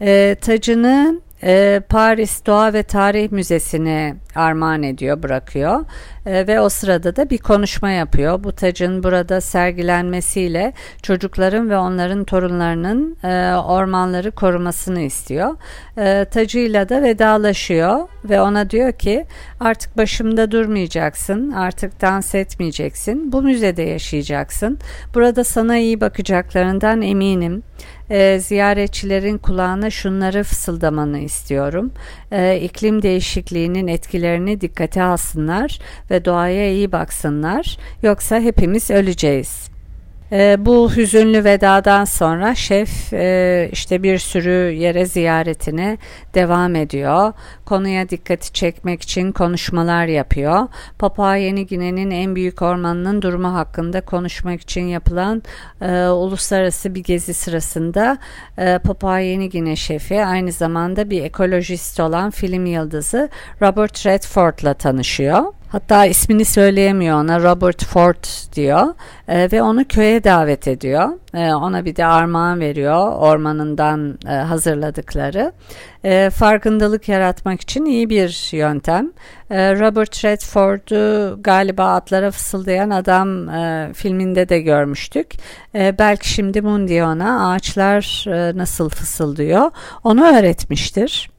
E, 0.00 0.36
tacını 0.40 1.20
e, 1.42 1.82
Paris 1.88 2.46
Doğa 2.46 2.72
ve 2.72 2.82
Tarih 2.82 3.32
Müzesi'ne 3.32 4.16
armağan 4.34 4.82
ediyor, 4.82 5.22
bırakıyor 5.22 5.84
e, 6.26 6.46
ve 6.46 6.60
o 6.60 6.68
sırada 6.68 7.16
da 7.16 7.30
bir 7.30 7.38
konuşma 7.38 7.90
yapıyor. 7.90 8.44
Bu 8.44 8.52
tacın 8.52 9.02
burada 9.02 9.40
sergilenmesiyle 9.40 10.72
çocukların 11.02 11.70
ve 11.70 11.76
onların 11.76 12.24
torunlarının 12.24 13.16
e, 13.24 13.54
ormanları 13.56 14.30
korumasını 14.30 15.00
istiyor. 15.00 15.56
E, 15.98 16.24
tacıyla 16.24 16.88
da 16.88 17.02
vedalaşıyor 17.02 18.08
ve 18.24 18.40
ona 18.40 18.70
diyor 18.70 18.92
ki 18.92 19.26
artık 19.60 19.96
başımda 19.96 20.50
durmayacaksın, 20.50 21.50
artık 21.50 22.00
dans 22.00 22.34
etmeyeceksin, 22.34 23.32
bu 23.32 23.42
müzede 23.42 23.82
yaşayacaksın. 23.82 24.78
Burada 25.14 25.44
sana 25.44 25.76
iyi 25.76 26.00
bakacaklarından 26.00 27.02
eminim 27.02 27.62
e, 28.10 28.38
ziyaretçilerin 28.40 29.38
kulağına 29.38 29.90
şunları 29.90 30.42
fısıldamanı 30.42 31.18
istiyorum. 31.18 31.92
E, 32.32 32.60
iklim 32.60 33.02
değişikliğinin 33.02 33.86
etkilerini 33.86 34.60
dikkate 34.60 35.02
alsınlar 35.02 35.78
ve 36.10 36.24
doğaya 36.24 36.70
iyi 36.70 36.92
baksınlar. 36.92 37.78
Yoksa 38.02 38.40
hepimiz 38.40 38.90
öleceğiz. 38.90 39.73
E, 40.34 40.56
bu 40.58 40.90
hüzünlü 40.96 41.44
vedadan 41.44 42.04
sonra 42.04 42.54
şef 42.54 43.12
e, 43.12 43.68
işte 43.72 44.02
bir 44.02 44.18
sürü 44.18 44.72
yere 44.72 45.06
ziyaretine 45.06 45.98
devam 46.34 46.74
ediyor. 46.74 47.32
Konuya 47.64 48.08
dikkati 48.08 48.52
çekmek 48.52 49.02
için 49.02 49.32
konuşmalar 49.32 50.06
yapıyor. 50.06 50.68
Papua 50.98 51.36
Yeni 51.36 51.66
Gine'nin 51.66 52.10
en 52.10 52.36
büyük 52.36 52.62
ormanının 52.62 53.22
durumu 53.22 53.54
hakkında 53.54 54.00
konuşmak 54.00 54.60
için 54.60 54.82
yapılan 54.82 55.42
e, 55.80 56.06
uluslararası 56.06 56.94
bir 56.94 57.02
gezi 57.02 57.34
sırasında 57.34 58.18
e, 58.58 58.78
Papua 58.78 59.18
Yeni 59.18 59.48
Gine 59.48 59.76
şefi 59.76 60.24
aynı 60.24 60.52
zamanda 60.52 61.10
bir 61.10 61.22
ekolojist 61.22 62.00
olan 62.00 62.30
film 62.30 62.66
yıldızı 62.66 63.28
Robert 63.62 64.06
Redford'la 64.06 64.74
tanışıyor. 64.74 65.44
Hatta 65.74 66.06
ismini 66.06 66.44
söyleyemiyor 66.44 67.20
ona 67.20 67.42
Robert 67.42 67.84
Ford 67.84 68.52
diyor 68.56 68.94
e, 69.28 69.52
ve 69.52 69.62
onu 69.62 69.84
köye 69.88 70.24
davet 70.24 70.68
ediyor. 70.68 71.08
E, 71.34 71.54
ona 71.54 71.84
bir 71.84 71.96
de 71.96 72.04
armağan 72.04 72.60
veriyor 72.60 73.12
ormanından 73.12 74.18
e, 74.28 74.30
hazırladıkları. 74.30 75.52
E, 76.04 76.30
farkındalık 76.30 77.08
yaratmak 77.08 77.60
için 77.60 77.84
iyi 77.84 78.10
bir 78.10 78.56
yöntem. 78.56 79.12
E, 79.50 79.74
Robert 79.80 80.24
Redford'u 80.24 81.36
galiba 81.42 81.94
atlara 81.94 82.30
fısıldayan 82.30 82.90
adam 82.90 83.48
e, 83.48 83.92
filminde 83.94 84.48
de 84.48 84.60
görmüştük. 84.60 85.32
E, 85.74 85.98
belki 85.98 86.28
şimdi 86.28 86.60
Mundi 86.60 87.04
ona 87.04 87.50
ağaçlar 87.50 88.24
e, 88.28 88.58
nasıl 88.58 88.88
fısıldıyor 88.88 89.70
onu 90.04 90.24
öğretmiştir. 90.26 91.33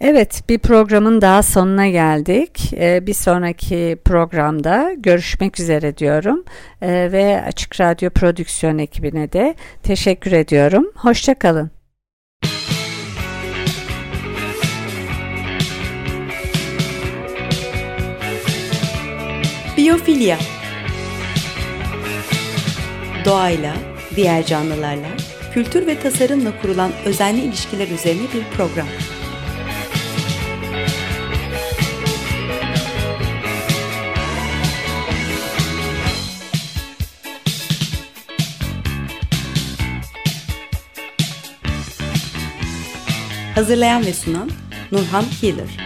Evet, 0.00 0.42
bir 0.48 0.58
programın 0.58 1.20
daha 1.20 1.42
sonuna 1.42 1.88
geldik. 1.88 2.72
Ee, 2.72 3.06
bir 3.06 3.14
sonraki 3.14 3.98
programda 4.04 4.92
görüşmek 4.96 5.60
üzere 5.60 5.96
diyorum 5.96 6.44
ee, 6.82 7.08
ve 7.12 7.42
Açık 7.46 7.80
Radyo 7.80 8.10
Prodüksiyon 8.10 8.78
ekibine 8.78 9.32
de 9.32 9.54
teşekkür 9.82 10.32
ediyorum. 10.32 10.92
Hoşçakalın. 10.94 11.70
Biyofilya 19.76 20.38
Doğayla, 23.24 23.74
diğer 24.16 24.46
canlılarla, 24.46 25.08
kültür 25.54 25.86
ve 25.86 25.98
tasarımla 25.98 26.50
kurulan 26.62 26.90
özenli 27.04 27.40
ilişkiler 27.40 27.88
üzerine 27.88 28.22
bir 28.34 28.56
program. 28.56 28.86
Hazırlayan 43.56 44.06
ve 44.06 44.12
sunan 44.12 44.50
Nurhan 44.92 45.24
Healer. 45.40 45.85